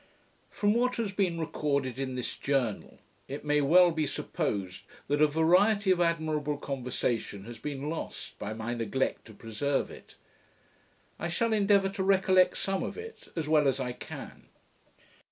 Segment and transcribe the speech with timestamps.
[0.49, 5.27] From what has been recorded in this Journal, it may well be supposed that a
[5.27, 10.15] variety of admirable conversation has been lost, by my neglect to preserve it.
[11.19, 14.47] I shall endeavour to recollect some of it, as well as I can.